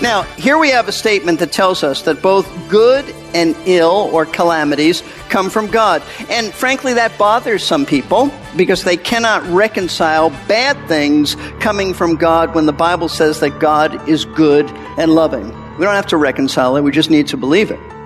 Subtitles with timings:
[0.00, 4.24] Now, here we have a statement that tells us that both good and ill or
[4.24, 6.02] calamities come from God.
[6.30, 12.54] And frankly, that bothers some people because they cannot reconcile bad things coming from God
[12.54, 14.66] when the Bible says that God is good
[14.98, 15.46] and loving.
[15.78, 17.97] We don't have to reconcile it, we just need to believe it.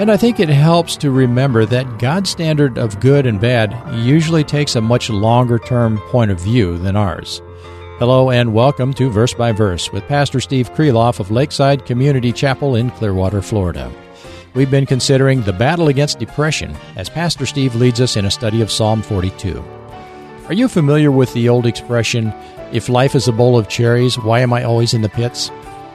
[0.00, 4.42] And I think it helps to remember that God's standard of good and bad usually
[4.42, 7.42] takes a much longer term point of view than ours.
[7.98, 12.76] Hello and welcome to Verse by Verse with Pastor Steve Kreloff of Lakeside Community Chapel
[12.76, 13.92] in Clearwater, Florida.
[14.54, 18.62] We've been considering the battle against depression as Pastor Steve leads us in a study
[18.62, 19.62] of Psalm 42.
[20.46, 22.32] Are you familiar with the old expression,
[22.72, 25.50] if life is a bowl of cherries, why am I always in the pits?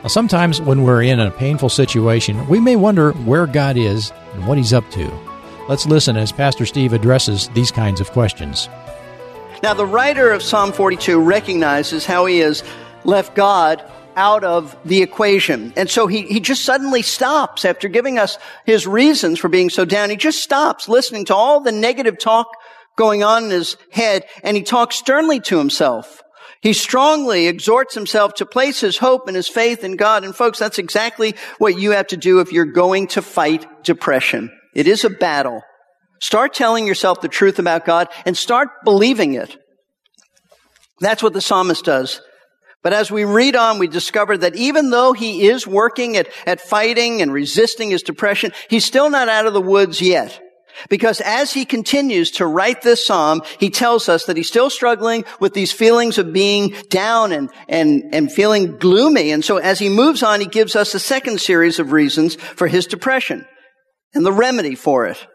[0.07, 4.57] Sometimes when we're in a painful situation, we may wonder where God is and what
[4.57, 5.11] He's up to.
[5.67, 8.69] Let's listen as Pastor Steve addresses these kinds of questions.
[9.63, 12.63] Now, the writer of Psalm 42 recognizes how he has
[13.03, 13.83] left God
[14.15, 15.73] out of the equation.
[15.75, 19.85] And so he, he just suddenly stops after giving us his reasons for being so
[19.85, 20.11] down.
[20.11, 22.47] He just stops listening to all the negative talk
[22.95, 26.21] going on in his head and he talks sternly to himself.
[26.65, 30.23] He strongly exhorts himself to place his hope and his faith in God.
[30.23, 34.49] And folks, that's exactly what you have to do if you're going to fight depression.
[34.73, 35.61] It is a battle.
[36.19, 39.55] Start telling yourself the truth about God and start believing it.
[41.01, 42.19] That's what the psalmist does.
[42.81, 46.61] But as we read on, we discover that even though he is working at, at
[46.61, 50.41] fighting and resisting his depression, he's still not out of the woods yet.
[50.89, 55.25] Because as he continues to write this psalm, he tells us that he's still struggling
[55.39, 59.31] with these feelings of being down and, and, and feeling gloomy.
[59.31, 62.67] And so as he moves on, he gives us a second series of reasons for
[62.67, 63.45] his depression
[64.13, 65.25] and the remedy for it.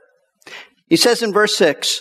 [0.88, 2.00] He says in verse 6,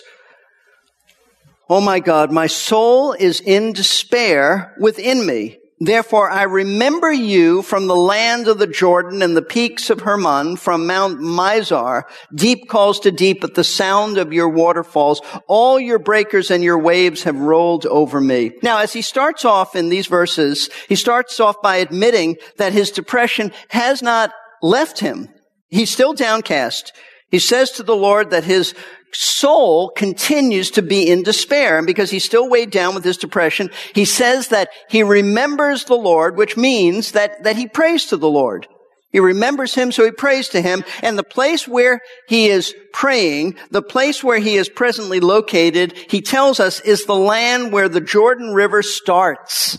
[1.68, 5.59] Oh my God, my soul is in despair within me.
[5.82, 10.56] Therefore I remember you from the land of the Jordan and the peaks of Hermon,
[10.56, 12.02] from Mount Mizar.
[12.34, 15.22] Deep calls to deep at the sound of your waterfalls.
[15.46, 18.52] All your breakers and your waves have rolled over me.
[18.62, 22.90] Now, as he starts off in these verses, he starts off by admitting that his
[22.90, 25.30] depression has not left him.
[25.70, 26.92] He's still downcast.
[27.30, 28.74] He says to the Lord that his
[29.12, 31.78] soul continues to be in despair.
[31.78, 35.94] And because he's still weighed down with his depression, he says that he remembers the
[35.94, 38.66] Lord, which means that, that he prays to the Lord.
[39.12, 40.84] He remembers him, so he prays to him.
[41.02, 46.20] And the place where he is praying, the place where he is presently located, he
[46.20, 49.78] tells us is the land where the Jordan River starts.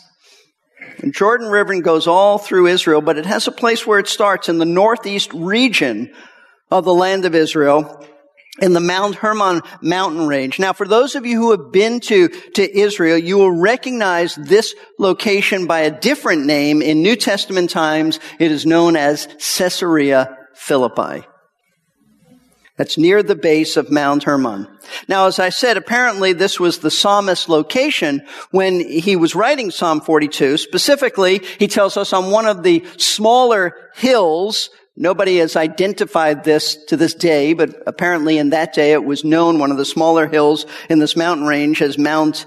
[0.97, 4.49] And Jordan River goes all through Israel, but it has a place where it starts
[4.49, 6.13] in the northeast region
[6.69, 8.05] of the land of Israel
[8.59, 10.59] in the Mount Hermon mountain range.
[10.59, 14.75] Now, for those of you who have been to, to Israel, you will recognize this
[14.99, 16.81] location by a different name.
[16.81, 21.25] In New Testament times, it is known as Caesarea Philippi.
[22.77, 24.67] That's near the base of Mount Hermon.
[25.07, 30.01] Now, as I said, apparently this was the psalmist's location when he was writing Psalm
[30.01, 30.57] 42.
[30.57, 36.97] Specifically, he tells us on one of the smaller hills Nobody has identified this to
[36.97, 40.65] this day, but apparently in that day it was known, one of the smaller hills
[40.89, 42.45] in this mountain range as Mount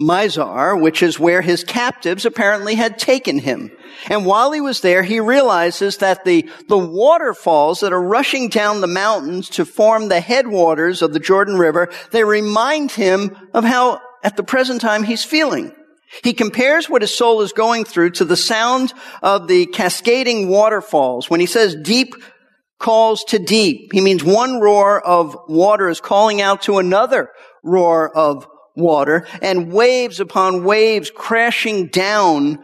[0.00, 3.70] Mizar, which is where his captives apparently had taken him.
[4.08, 8.80] And while he was there, he realizes that the, the waterfalls that are rushing down
[8.80, 14.00] the mountains to form the headwaters of the Jordan River, they remind him of how
[14.22, 15.72] at the present time he's feeling.
[16.22, 18.92] He compares what his soul is going through to the sound
[19.22, 21.30] of the cascading waterfalls.
[21.30, 22.14] When he says deep
[22.78, 27.30] calls to deep, he means one roar of water is calling out to another
[27.62, 32.58] roar of water and waves upon waves crashing down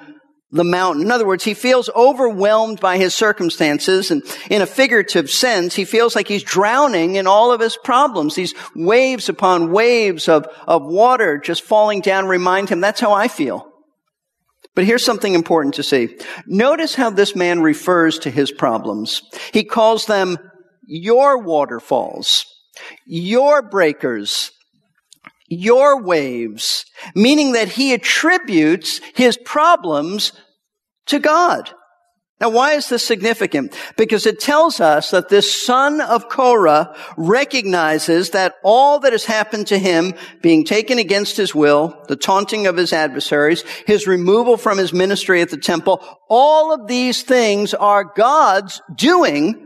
[0.52, 1.02] the mountain.
[1.02, 5.84] In other words, he feels overwhelmed by his circumstances and in a figurative sense, he
[5.84, 8.34] feels like he's drowning in all of his problems.
[8.34, 13.28] These waves upon waves of, of water just falling down remind him, that's how I
[13.28, 13.72] feel.
[14.76, 16.16] But here's something important to see.
[16.46, 19.22] Notice how this man refers to his problems.
[19.52, 20.37] He calls them
[20.87, 22.44] your waterfalls,
[23.06, 24.52] your breakers,
[25.48, 26.84] your waves,
[27.14, 30.32] meaning that he attributes his problems
[31.06, 31.70] to God.
[32.38, 33.75] Now, why is this significant?
[33.96, 39.69] Because it tells us that this son of Korah recognizes that all that has happened
[39.69, 40.12] to him,
[40.43, 45.40] being taken against his will, the taunting of his adversaries, his removal from his ministry
[45.40, 49.65] at the temple, all of these things are God's doing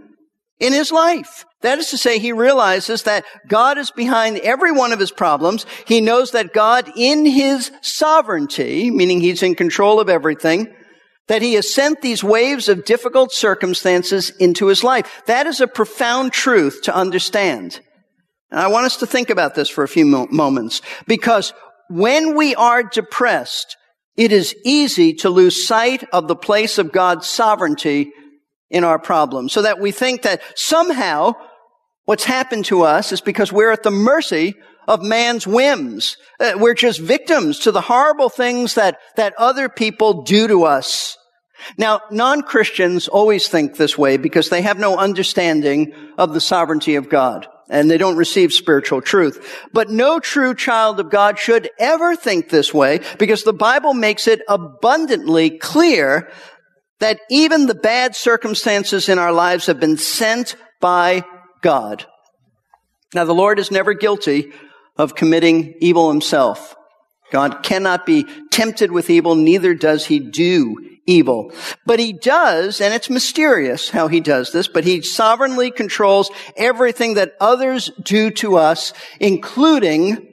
[0.60, 1.44] in his life.
[1.62, 5.66] That is to say, he realizes that God is behind every one of his problems.
[5.86, 10.74] He knows that God in his sovereignty, meaning he's in control of everything,
[11.28, 15.22] that he has sent these waves of difficult circumstances into his life.
[15.26, 17.80] That is a profound truth to understand.
[18.50, 21.52] And I want us to think about this for a few mo- moments because
[21.88, 23.76] when we are depressed,
[24.16, 28.12] it is easy to lose sight of the place of God's sovereignty
[28.70, 31.32] in our problems so that we think that somehow
[32.04, 34.54] what's happened to us is because we're at the mercy
[34.88, 36.16] of man's whims.
[36.38, 41.16] Uh, we're just victims to the horrible things that, that other people do to us.
[41.76, 47.10] Now, non-Christians always think this way because they have no understanding of the sovereignty of
[47.10, 49.66] God and they don't receive spiritual truth.
[49.72, 54.26] But no true child of God should ever think this way because the Bible makes
[54.26, 56.30] it abundantly clear
[57.00, 61.24] that even the bad circumstances in our lives have been sent by
[61.62, 62.06] God.
[63.14, 64.52] Now, the Lord is never guilty
[64.96, 66.76] of committing evil himself.
[67.32, 70.76] God cannot be tempted with evil, neither does he do
[71.06, 71.52] evil.
[71.86, 77.14] But he does, and it's mysterious how he does this, but he sovereignly controls everything
[77.14, 80.26] that others do to us, including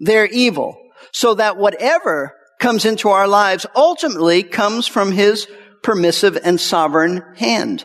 [0.00, 0.76] their evil.
[1.12, 5.46] So that whatever comes into our lives ultimately comes from his
[5.84, 7.84] permissive and sovereign hand.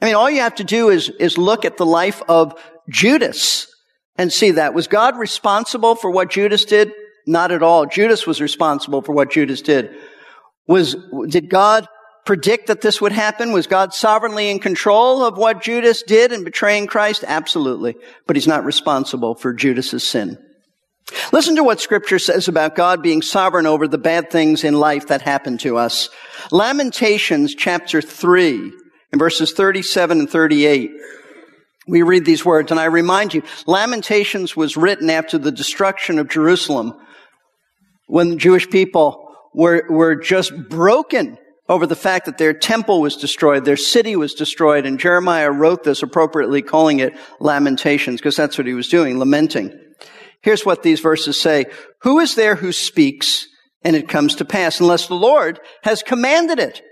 [0.00, 2.58] I mean, all you have to do is, is look at the life of
[2.88, 3.66] Judas
[4.16, 4.72] and see that.
[4.72, 6.92] Was God responsible for what Judas did?
[7.26, 7.84] Not at all.
[7.84, 9.90] Judas was responsible for what Judas did.
[10.66, 10.96] Was,
[11.28, 11.86] did God
[12.24, 13.52] predict that this would happen?
[13.52, 17.24] Was God sovereignly in control of what Judas did in betraying Christ?
[17.26, 17.96] Absolutely.
[18.26, 20.38] But he's not responsible for Judas's sin.
[21.32, 25.08] Listen to what scripture says about God being sovereign over the bad things in life
[25.08, 26.08] that happen to us.
[26.50, 28.72] Lamentations chapter 3
[29.12, 30.90] in verses 37 and 38.
[31.88, 36.28] We read these words, and I remind you, Lamentations was written after the destruction of
[36.28, 36.94] Jerusalem
[38.06, 41.38] when the Jewish people were, were just broken
[41.68, 45.84] over the fact that their temple was destroyed, their city was destroyed, and Jeremiah wrote
[45.84, 49.78] this appropriately calling it Lamentations, because that's what he was doing, lamenting.
[50.42, 51.66] Here's what these verses say.
[52.02, 53.46] Who is there who speaks
[53.82, 56.82] and it comes to pass unless the Lord has commanded it?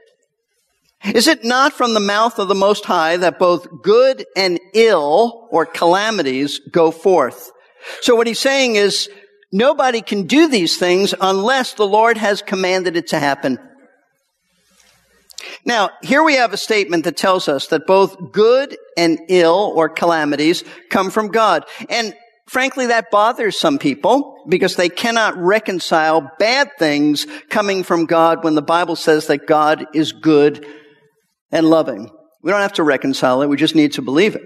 [1.14, 5.48] Is it not from the mouth of the Most High that both good and ill
[5.50, 7.50] or calamities go forth?
[8.00, 9.08] So what he's saying is
[9.52, 13.58] Nobody can do these things unless the Lord has commanded it to happen.
[15.64, 19.88] Now, here we have a statement that tells us that both good and ill or
[19.88, 21.64] calamities come from God.
[21.88, 22.14] And
[22.48, 28.54] frankly, that bothers some people because they cannot reconcile bad things coming from God when
[28.54, 30.66] the Bible says that God is good
[31.52, 32.10] and loving.
[32.42, 33.48] We don't have to reconcile it.
[33.48, 34.42] We just need to believe it.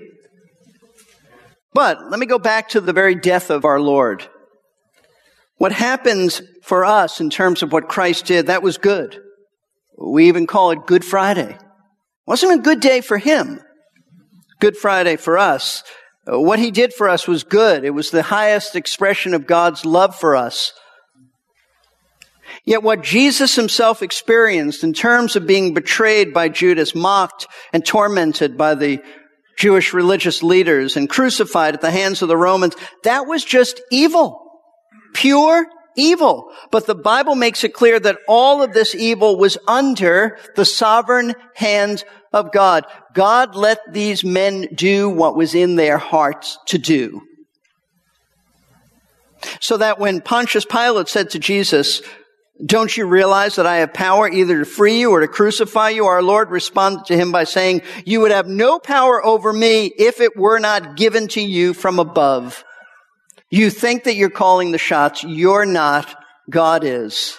[1.75, 4.27] But let me go back to the very death of our Lord.
[5.57, 9.21] What happens for us in terms of what Christ did, that was good.
[9.97, 11.57] We even call it Good Friday.
[12.27, 13.61] Wasn't a good day for him.
[14.61, 15.85] Good Friday for us.
[16.25, 17.85] What he did for us was good.
[17.85, 20.73] It was the highest expression of God's love for us.
[22.65, 28.57] Yet what Jesus himself experienced in terms of being betrayed by Judas, mocked and tormented
[28.57, 29.01] by the
[29.59, 34.39] Jewish religious leaders and crucified at the hands of the Romans, that was just evil
[35.15, 36.53] pure evil.
[36.71, 41.35] But the Bible makes it clear that all of this evil was under the sovereign
[41.55, 42.87] hand of God.
[43.15, 47.23] God let these men do what was in their hearts to do.
[49.61, 52.01] So that when Pontius Pilate said to Jesus,
[52.65, 56.07] don't you realize that I have power either to free you or to crucify you?
[56.07, 60.21] Our Lord responded to him by saying, you would have no power over me if
[60.21, 62.65] it were not given to you from above.
[63.53, 65.23] You think that you're calling the shots.
[65.23, 66.17] You're not.
[66.49, 67.37] God is.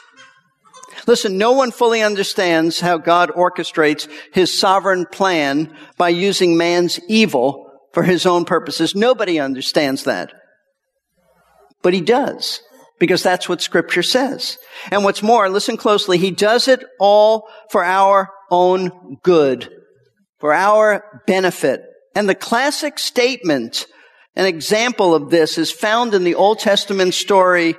[1.08, 7.68] Listen, no one fully understands how God orchestrates his sovereign plan by using man's evil
[7.94, 8.94] for his own purposes.
[8.94, 10.32] Nobody understands that.
[11.82, 12.62] But he does,
[13.00, 14.60] because that's what scripture says.
[14.92, 19.68] And what's more, listen closely, he does it all for our own good,
[20.38, 21.82] for our benefit.
[22.16, 23.88] And the classic statement,
[24.36, 27.76] an example of this is found in the Old Testament story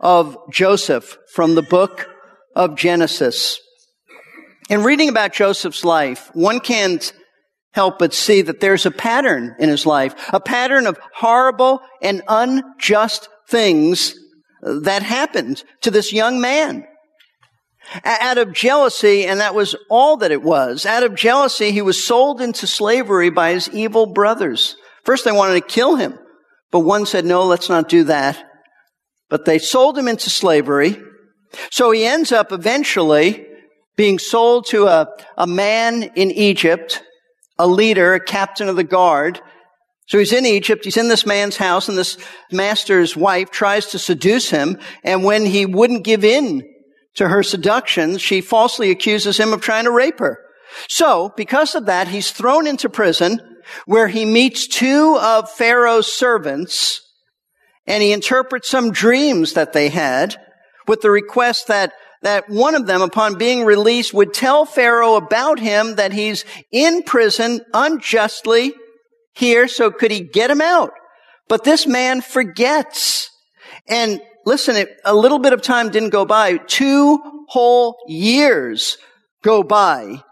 [0.00, 2.08] of Joseph from the book
[2.54, 3.60] of Genesis.
[4.70, 7.12] In reading about Joseph's life, one can't
[7.72, 12.22] help but see that there's a pattern in his life, a pattern of horrible and
[12.28, 14.14] unjust things
[14.62, 16.84] that happened to this young man.
[18.04, 22.04] Out of jealousy, and that was all that it was, out of jealousy, he was
[22.04, 24.76] sold into slavery by his evil brothers.
[25.08, 26.18] First, they wanted to kill him,
[26.70, 28.44] but one said, no, let's not do that.
[29.30, 31.00] But they sold him into slavery.
[31.70, 33.46] So he ends up eventually
[33.96, 37.02] being sold to a, a man in Egypt,
[37.58, 39.40] a leader, a captain of the guard.
[40.08, 42.18] So he's in Egypt, he's in this man's house, and this
[42.52, 46.62] master's wife tries to seduce him, and when he wouldn't give in
[47.14, 50.38] to her seductions, she falsely accuses him of trying to rape her.
[50.86, 53.40] So, because of that, he's thrown into prison
[53.86, 57.00] where he meets two of Pharaoh's servants
[57.86, 60.36] and he interprets some dreams that they had
[60.86, 65.60] with the request that that one of them, upon being released, would tell Pharaoh about
[65.60, 68.72] him that he's in prison unjustly
[69.34, 70.90] here, so could he get him out?
[71.48, 73.30] But this man forgets.
[73.86, 76.56] And listen, it, a little bit of time didn't go by.
[76.56, 78.98] Two whole years
[79.42, 80.22] go by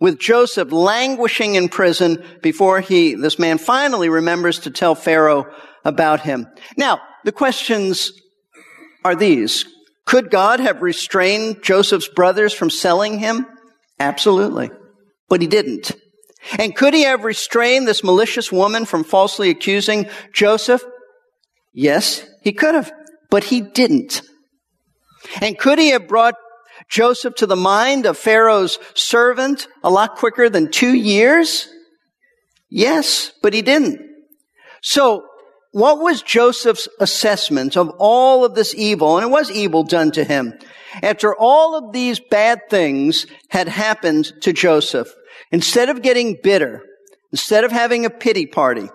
[0.00, 5.46] with Joseph languishing in prison before he, this man finally remembers to tell Pharaoh
[5.84, 6.46] about him.
[6.76, 8.12] Now, the questions
[9.04, 9.64] are these.
[10.04, 13.46] Could God have restrained Joseph's brothers from selling him?
[13.98, 14.70] Absolutely.
[15.28, 15.92] But he didn't.
[16.58, 20.84] And could he have restrained this malicious woman from falsely accusing Joseph?
[21.72, 22.92] Yes, he could have
[23.34, 24.22] but he didn't.
[25.40, 26.36] And could he have brought
[26.94, 31.68] Joseph to the mind of Pharaoh's servant a lot quicker than two years?
[32.70, 34.00] Yes, but he didn't.
[34.80, 35.26] So,
[35.72, 39.16] what was Joseph's assessment of all of this evil?
[39.16, 40.54] And it was evil done to him.
[41.02, 45.12] After all of these bad things had happened to Joseph,
[45.50, 46.80] instead of getting bitter,
[47.32, 48.88] instead of having a pity party,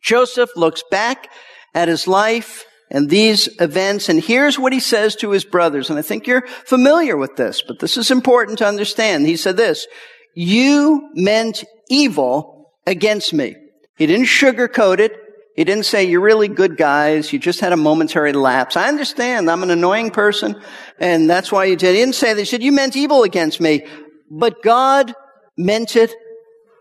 [0.00, 1.28] Joseph looks back
[1.74, 4.08] at his life and these events.
[4.08, 5.90] And here's what he says to his brothers.
[5.90, 9.26] And I think you're familiar with this, but this is important to understand.
[9.26, 9.86] He said this,
[10.34, 13.56] you meant evil against me.
[13.96, 15.12] He didn't sugarcoat it.
[15.56, 17.32] He didn't say, you're really good guys.
[17.32, 18.76] You just had a momentary lapse.
[18.76, 19.50] I understand.
[19.50, 20.60] I'm an annoying person.
[21.00, 21.94] And that's why you did.
[21.94, 22.40] He didn't say that.
[22.40, 23.86] He said, you meant evil against me,
[24.30, 25.14] but God
[25.56, 26.14] meant it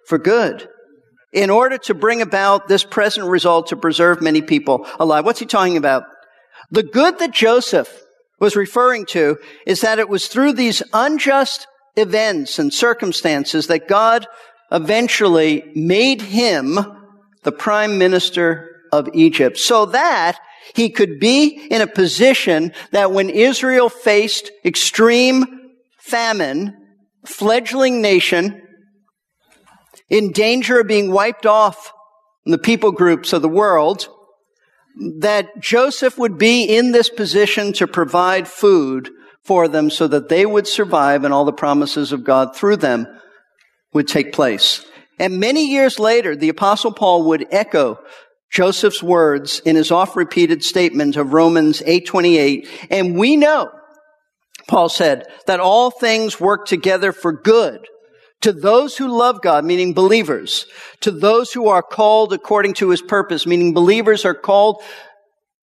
[0.06, 0.68] for good
[1.36, 5.25] in order to bring about this present result to preserve many people alive.
[5.25, 6.04] What's he talking about?
[6.72, 8.01] The good that Joseph
[8.39, 9.38] was referring to
[9.68, 14.25] is that it was through these unjust events and circumstances that God
[14.72, 16.80] eventually made him
[17.44, 20.39] the prime minister of Egypt so that
[20.74, 25.46] he could be in a position that when Israel faced extreme
[26.00, 26.74] famine,
[27.25, 28.62] fledgling nation,
[30.10, 31.92] in danger of being wiped off
[32.46, 34.08] the people groups of the world,
[35.20, 39.10] that Joseph would be in this position to provide food
[39.44, 43.08] for them so that they would survive and all the promises of God through them
[43.94, 44.86] would take place.
[45.20, 48.00] And many years later, the apostle Paul would echo
[48.52, 53.70] Joseph's words in his oft-repeated statement of Romans 8:28, and we know
[54.68, 57.86] Paul said that all things work together for good
[58.46, 60.68] to those who love God, meaning believers,
[61.00, 64.84] to those who are called according to his purpose, meaning believers are called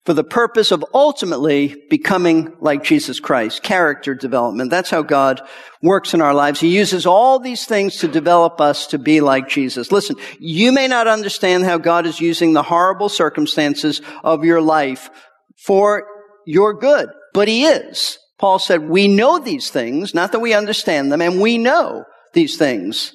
[0.05, 4.69] for the purpose of ultimately becoming like Jesus Christ, character development.
[4.69, 5.39] That's how God
[5.81, 6.59] works in our lives.
[6.59, 9.89] He uses all these things to develop us to be like Jesus.
[9.89, 15.09] Listen, you may not understand how God is using the horrible circumstances of your life
[15.55, 16.05] for
[16.45, 18.19] your good, but He is.
[18.39, 22.57] Paul said, we know these things, not that we understand them, and we know these
[22.57, 23.13] things.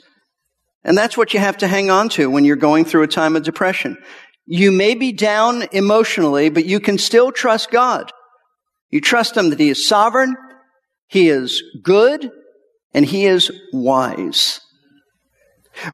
[0.84, 3.36] And that's what you have to hang on to when you're going through a time
[3.36, 3.96] of depression.
[4.46, 8.10] You may be down emotionally, but you can still trust God.
[8.90, 10.34] You trust Him that He is sovereign,
[11.08, 12.30] He is good,
[12.94, 14.60] and He is wise.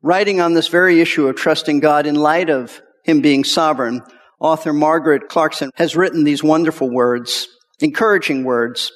[0.03, 4.03] Writing on this very issue of trusting God in light of Him being sovereign,
[4.39, 7.49] author Margaret Clarkson has written these wonderful words,
[7.81, 8.93] encouraging words.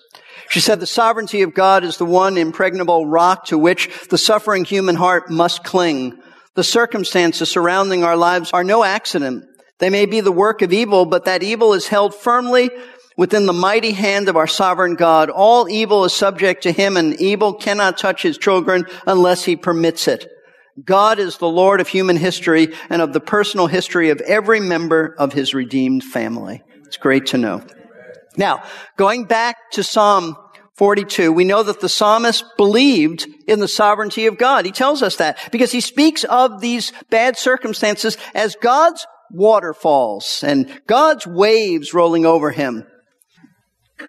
[0.48, 4.64] She said the sovereignty of God is the one impregnable rock to which the suffering
[4.64, 6.18] human heart must cling.
[6.54, 9.44] The circumstances surrounding our lives are no accident.
[9.78, 12.70] They may be the work of evil, but that evil is held firmly
[13.16, 15.28] within the mighty hand of our sovereign God.
[15.28, 20.08] All evil is subject to him and evil cannot touch his children unless he permits
[20.08, 20.26] it.
[20.82, 25.14] God is the Lord of human history and of the personal history of every member
[25.18, 26.62] of his redeemed family.
[26.86, 27.62] It's great to know.
[28.38, 28.62] Now,
[28.96, 30.36] going back to Psalm
[30.76, 34.64] 42, we know that the psalmist believed in the sovereignty of God.
[34.64, 40.80] He tells us that because he speaks of these bad circumstances as God's waterfalls and
[40.86, 42.86] God's waves rolling over him.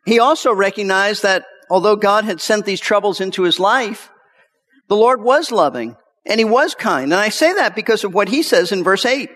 [0.05, 4.11] He also recognized that although God had sent these troubles into his life,
[4.89, 5.95] the Lord was loving
[6.27, 7.05] and he was kind.
[7.05, 9.31] And I say that because of what he says in verse 8.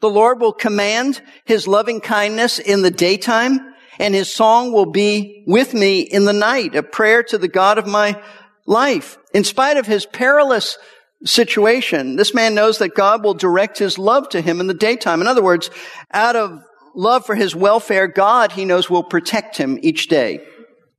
[0.00, 5.44] The Lord will command his loving kindness in the daytime and his song will be
[5.46, 8.20] with me in the night, a prayer to the God of my
[8.66, 9.18] life.
[9.34, 10.78] In spite of his perilous
[11.24, 15.20] situation, this man knows that God will direct his love to him in the daytime.
[15.20, 15.70] In other words,
[16.10, 16.62] out of
[16.94, 20.40] love for his welfare, God, he knows, will protect him each day.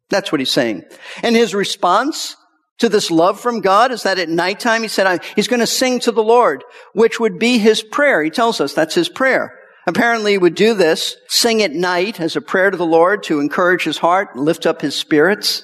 [0.10, 0.84] That's what he's saying.
[1.24, 2.36] And his response
[2.80, 6.00] to this love from God is that at nighttime he said he's going to sing
[6.02, 8.24] to the Lord, which would be his prayer.
[8.24, 9.58] He tells us that's his prayer.
[9.86, 13.40] Apparently he would do this, sing at night as a prayer to the Lord to
[13.40, 15.64] encourage his heart, lift up his spirits.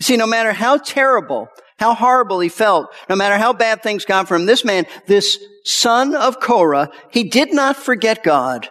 [0.00, 4.28] See, no matter how terrible, how horrible he felt, no matter how bad things got
[4.28, 8.68] for him, this man, this son of Korah, he did not forget God.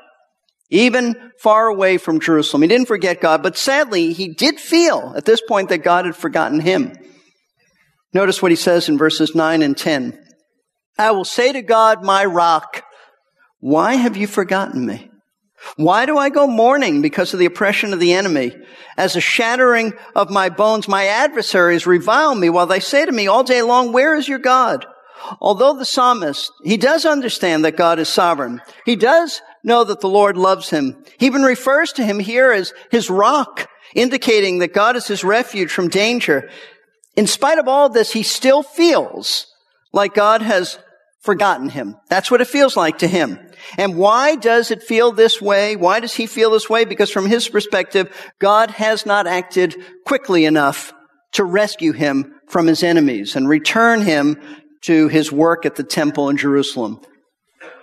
[0.69, 2.61] Even far away from Jerusalem.
[2.61, 6.15] He didn't forget God, but sadly, he did feel at this point that God had
[6.15, 6.93] forgotten him.
[8.13, 10.19] Notice what he says in verses 9 and 10.
[10.99, 12.83] I will say to God, my rock,
[13.59, 15.09] why have you forgotten me?
[15.75, 18.55] Why do I go mourning because of the oppression of the enemy?
[18.97, 23.27] As a shattering of my bones, my adversaries revile me while they say to me
[23.27, 24.85] all day long, where is your God?
[25.41, 28.61] Although the psalmist, he does understand that God is sovereign.
[28.85, 31.03] He does know that the Lord loves him.
[31.17, 35.71] He even refers to him here as his rock, indicating that God is his refuge
[35.71, 36.49] from danger.
[37.17, 39.45] In spite of all this, he still feels
[39.91, 40.79] like God has
[41.21, 41.97] forgotten him.
[42.09, 43.39] That's what it feels like to him.
[43.77, 45.75] And why does it feel this way?
[45.75, 46.85] Why does he feel this way?
[46.85, 50.93] Because from his perspective, God has not acted quickly enough
[51.33, 54.41] to rescue him from his enemies and return him
[54.81, 57.01] to his work at the temple in Jerusalem.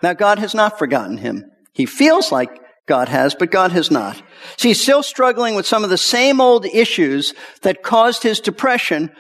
[0.02, 1.44] Now, God has not forgotten him.
[1.72, 4.22] He feels like God has, but God has not.
[4.56, 9.10] See, he's still struggling with some of the same old issues that caused his depression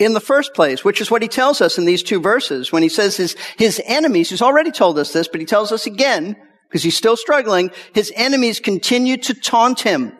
[0.00, 2.82] in the first place, which is what he tells us in these two verses when
[2.82, 6.34] he says his, his enemies, he's already told us this, but he tells us again,
[6.68, 10.12] because he's still struggling, his enemies continue to taunt him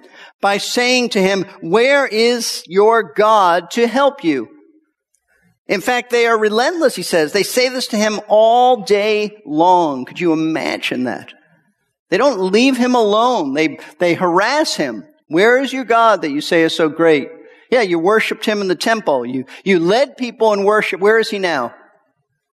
[0.43, 4.49] by saying to him, where is your God to help you?
[5.66, 7.33] In fact, they are relentless, he says.
[7.33, 10.05] They say this to him all day long.
[10.05, 11.33] Could you imagine that?
[12.11, 13.55] They don't leave him alone.
[13.55, 15.05] They, they harass him.
[15.29, 17.31] Where is your God that you say is so great?
[17.70, 19.24] Yeah, you worshiped him in the temple.
[19.24, 21.00] You, you led people in worship.
[21.00, 21.74] Where is he now?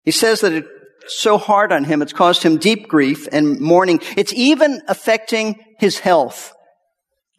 [0.03, 0.67] He says that it's
[1.07, 2.01] so hard on him.
[2.01, 3.99] It's caused him deep grief and mourning.
[4.17, 6.53] It's even affecting his health.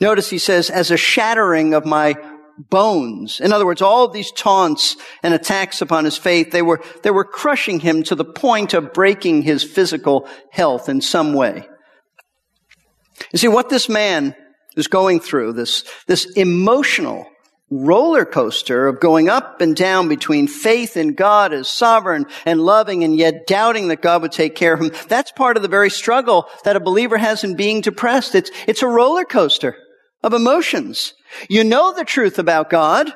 [0.00, 2.14] Notice he says, as a shattering of my
[2.70, 3.40] bones.
[3.40, 7.10] In other words, all of these taunts and attacks upon his faith, they were, they
[7.10, 11.66] were crushing him to the point of breaking his physical health in some way.
[13.32, 14.37] You see, what this man
[14.76, 17.26] is going through, this, this emotional
[17.70, 23.05] roller coaster of going up and down between faith in God as sovereign and loving
[23.05, 24.92] and yet doubting that God would take care of him.
[25.09, 28.35] That's part of the very struggle that a believer has in being depressed.
[28.35, 29.77] It's, it's a roller coaster
[30.22, 31.14] of emotions.
[31.48, 33.12] You know the truth about God,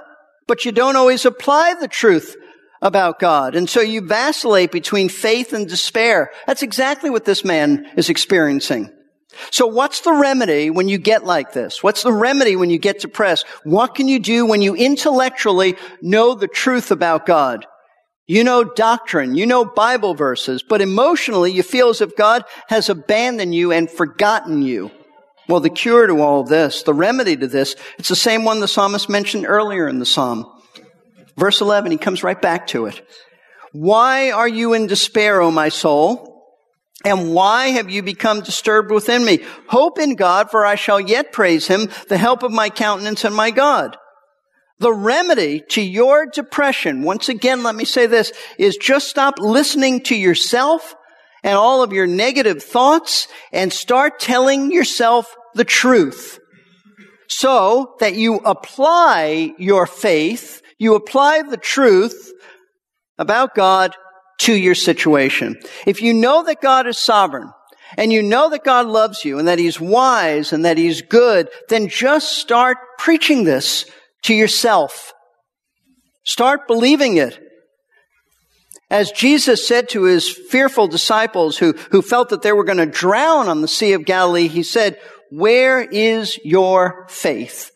[0.46, 2.37] but you don't always apply the truth
[2.80, 3.54] about God.
[3.54, 6.30] And so you vacillate between faith and despair.
[6.46, 8.92] That's exactly what this man is experiencing.
[9.50, 11.82] So what's the remedy when you get like this?
[11.82, 13.46] What's the remedy when you get depressed?
[13.64, 17.66] What can you do when you intellectually know the truth about God?
[18.26, 22.90] You know doctrine, you know Bible verses, but emotionally you feel as if God has
[22.90, 24.90] abandoned you and forgotten you.
[25.48, 28.60] Well, the cure to all of this, the remedy to this, it's the same one
[28.60, 30.46] the psalmist mentioned earlier in the psalm.
[31.38, 33.00] Verse 11, he comes right back to it.
[33.72, 36.27] Why are you in despair, O my soul?
[37.04, 39.40] And why have you become disturbed within me?
[39.68, 43.34] Hope in God, for I shall yet praise him, the help of my countenance and
[43.34, 43.96] my God.
[44.80, 50.02] The remedy to your depression, once again, let me say this, is just stop listening
[50.04, 50.94] to yourself
[51.42, 56.40] and all of your negative thoughts and start telling yourself the truth.
[57.28, 62.32] So that you apply your faith, you apply the truth
[63.18, 63.94] about God
[64.38, 65.59] to your situation.
[65.87, 67.53] If you know that God is sovereign,
[67.96, 71.48] and you know that God loves you and that He's wise and that He's good,
[71.68, 73.90] then just start preaching this
[74.24, 75.14] to yourself.
[76.24, 77.40] Start believing it.
[78.90, 82.87] As Jesus said to his fearful disciples who, who felt that they were going to
[82.87, 84.98] drown on the Sea of Galilee, he said,
[85.31, 87.70] where is your faith?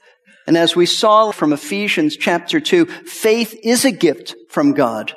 [0.47, 5.15] And as we saw from Ephesians chapter 2, faith is a gift from God.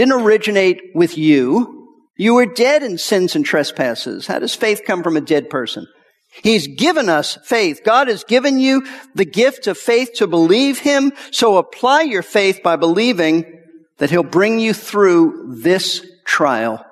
[0.00, 1.90] Didn't originate with you.
[2.16, 4.26] You were dead in sins and trespasses.
[4.26, 5.86] How does faith come from a dead person?
[6.42, 7.82] He's given us faith.
[7.84, 11.12] God has given you the gift of faith to believe Him.
[11.32, 13.44] So apply your faith by believing
[13.98, 16.82] that He'll bring you through this trial.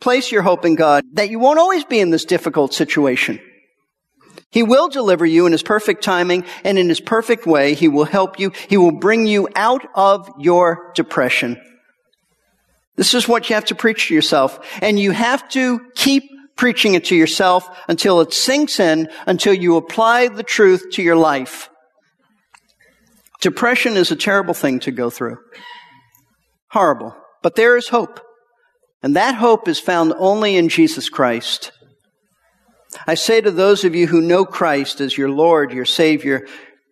[0.00, 3.40] Place your hope in God that you won't always be in this difficult situation.
[4.52, 7.74] He will deliver you in His perfect timing and in His perfect way.
[7.74, 8.52] He will help you.
[8.68, 11.60] He will bring you out of your depression.
[12.98, 14.58] This is what you have to preach to yourself.
[14.82, 16.24] And you have to keep
[16.56, 21.16] preaching it to yourself until it sinks in, until you apply the truth to your
[21.16, 21.70] life.
[23.40, 25.38] Depression is a terrible thing to go through.
[26.72, 27.16] Horrible.
[27.40, 28.20] But there is hope.
[29.00, 31.70] And that hope is found only in Jesus Christ.
[33.06, 36.48] I say to those of you who know Christ as your Lord, your Savior,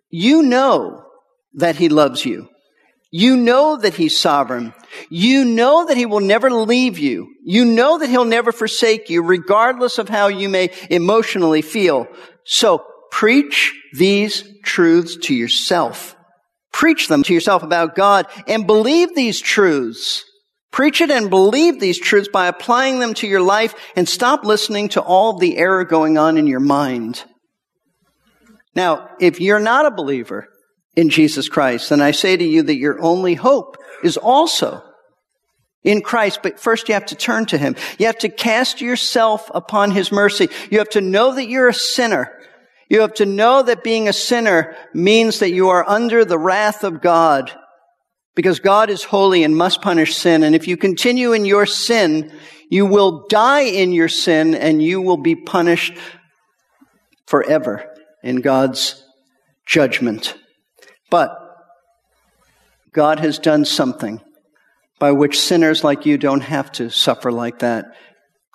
[0.08, 1.04] you know
[1.54, 2.48] that He loves you.
[3.10, 4.74] You know that He's sovereign.
[5.08, 7.28] You know that He will never leave you.
[7.44, 12.08] You know that He'll never forsake you, regardless of how you may emotionally feel.
[12.44, 16.16] So preach these truths to yourself.
[16.72, 20.24] Preach them to yourself about God and believe these truths.
[20.70, 24.90] Preach it and believe these truths by applying them to your life and stop listening
[24.90, 27.24] to all the error going on in your mind.
[28.74, 30.48] Now, if you're not a believer,
[30.96, 31.90] in Jesus Christ.
[31.90, 34.82] And I say to you that your only hope is also
[35.84, 37.76] in Christ, but first you have to turn to Him.
[37.98, 40.48] You have to cast yourself upon His mercy.
[40.70, 42.32] You have to know that you're a sinner.
[42.88, 46.82] You have to know that being a sinner means that you are under the wrath
[46.82, 47.52] of God
[48.34, 50.42] because God is holy and must punish sin.
[50.42, 52.32] And if you continue in your sin,
[52.68, 55.94] you will die in your sin and you will be punished
[57.26, 59.04] forever in God's
[59.66, 60.36] judgment.
[61.10, 61.36] But
[62.92, 64.20] God has done something
[64.98, 67.86] by which sinners like you don't have to suffer like that.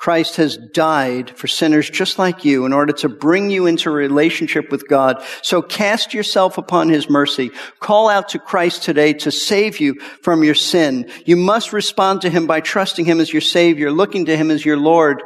[0.01, 4.71] Christ has died for sinners just like you in order to bring you into relationship
[4.71, 5.23] with God.
[5.43, 7.51] So cast yourself upon His mercy.
[7.79, 11.07] Call out to Christ today to save you from your sin.
[11.25, 14.65] You must respond to Him by trusting Him as your Savior, looking to Him as
[14.65, 15.21] your Lord,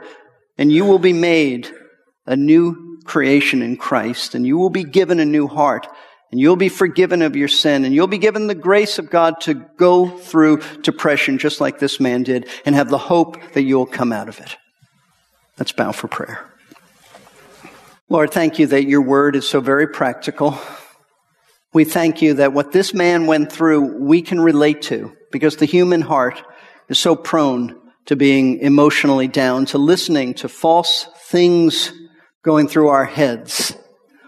[0.57, 1.71] and you will be made
[2.25, 5.88] a new creation in Christ, and you will be given a new heart
[6.35, 9.39] and you'll be forgiven of your sin and you'll be given the grace of God
[9.39, 13.85] to go through depression just like this man did and have the hope that you'll
[13.85, 14.57] come out of it.
[15.57, 16.45] Let's bow for prayer.
[18.09, 20.59] Lord, thank you that your word is so very practical.
[21.73, 25.65] We thank you that what this man went through, we can relate to because the
[25.65, 26.43] human heart
[26.89, 31.93] is so prone to being emotionally down, to listening to false things
[32.43, 33.73] going through our heads.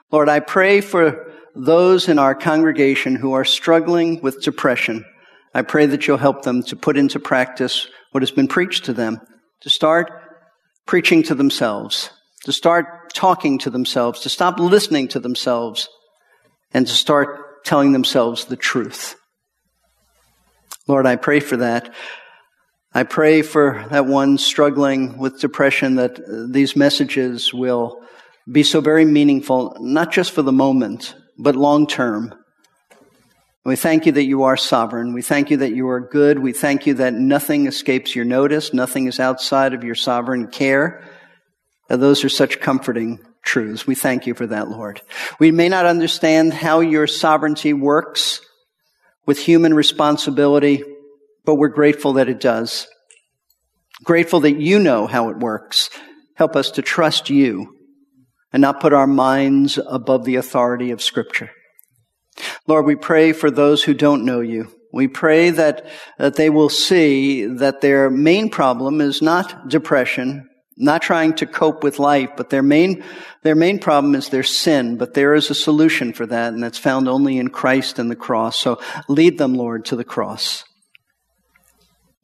[0.10, 1.27] Lord, I pray for
[1.58, 5.04] those in our congregation who are struggling with depression,
[5.54, 8.94] I pray that you'll help them to put into practice what has been preached to
[8.94, 9.20] them,
[9.62, 10.12] to start
[10.86, 12.12] preaching to themselves,
[12.44, 15.90] to start talking to themselves, to stop listening to themselves,
[16.74, 19.16] and to start telling themselves the truth.
[20.88, 21.94] Lord, I pray for that.
[22.94, 26.20] I pray for that one struggling with depression that
[26.52, 28.02] these messages will
[28.50, 32.34] be so very meaningful, not just for the moment, but long term.
[33.66, 35.14] We thank you that you are sovereign.
[35.14, 36.40] We thank you that you are good.
[36.40, 38.74] We thank you that nothing escapes your notice.
[38.74, 41.04] Nothing is outside of your sovereign care.
[41.90, 43.86] Those are such comforting truths.
[43.86, 45.02] We thank you for that, Lord.
[45.38, 48.42] We may not understand how your sovereignty works
[49.26, 50.84] with human responsibility,
[51.44, 52.88] but we're grateful that it does.
[54.04, 55.90] Grateful that you know how it works.
[56.36, 57.77] Help us to trust you
[58.58, 61.52] and not put our minds above the authority of Scripture.
[62.66, 64.74] Lord, we pray for those who don't know you.
[64.92, 65.86] We pray that,
[66.18, 71.84] that they will see that their main problem is not depression, not trying to cope
[71.84, 73.04] with life, but their main,
[73.44, 74.98] their main problem is their sin.
[74.98, 78.16] But there is a solution for that, and that's found only in Christ and the
[78.16, 78.60] cross.
[78.60, 80.64] So lead them, Lord, to the cross.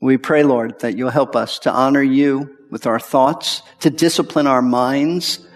[0.02, 4.48] We pray, Lord, that you'll help us to honor you with our thoughts, to discipline
[4.48, 5.48] our minds,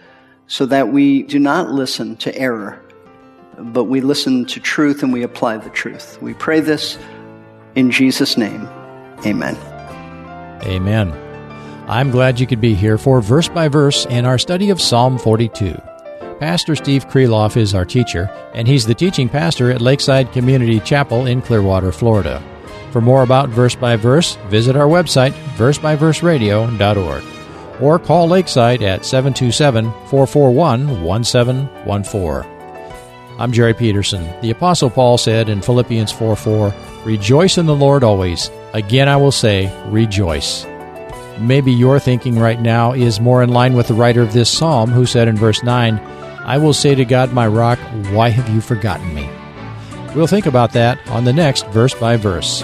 [0.48, 2.82] so that we do not listen to error,
[3.58, 6.22] but we listen to truth and we apply the truth.
[6.22, 6.98] We pray this
[7.76, 8.68] in Jesus' name.
[9.26, 9.56] Amen.
[10.64, 11.12] Amen.
[11.88, 15.18] I'm glad you could be here for Verse by Verse in our study of Psalm
[15.18, 15.80] 42.
[16.40, 21.26] Pastor Steve Kreloff is our teacher, and he's the teaching pastor at Lakeside Community Chapel
[21.26, 22.44] in Clearwater, Florida.
[22.92, 27.24] For more about Verse by Verse, visit our website, versebyverseradio.org,
[27.82, 32.58] or call Lakeside at 727 441 1714.
[33.40, 34.28] I'm Jerry Peterson.
[34.42, 36.74] The Apostle Paul said in Philippians 4 4,
[37.06, 38.50] Rejoice in the Lord always.
[38.74, 40.66] Again, I will say, rejoice.
[41.40, 44.90] Maybe your thinking right now is more in line with the writer of this psalm,
[44.90, 47.78] who said in verse 9, I will say to God, my rock,
[48.12, 49.30] why have you forgotten me?
[50.16, 52.64] We'll think about that on the next verse by verse.